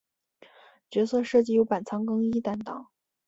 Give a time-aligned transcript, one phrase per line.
[0.89, 2.87] 角色设计由板仓耕一担当。